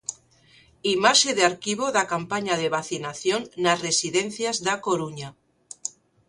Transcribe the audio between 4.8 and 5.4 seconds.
Coruña.